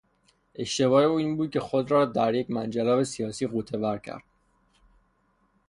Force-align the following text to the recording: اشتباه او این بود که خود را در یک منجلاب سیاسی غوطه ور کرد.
اشتباه 0.55 1.03
او 1.03 1.15
این 1.17 1.37
بود 1.37 1.51
که 1.51 1.59
خود 1.59 1.91
را 1.91 2.05
در 2.05 2.33
یک 2.35 2.49
منجلاب 2.51 3.03
سیاسی 3.03 3.47
غوطه 3.47 3.77
ور 3.77 3.97
کرد. 3.97 4.23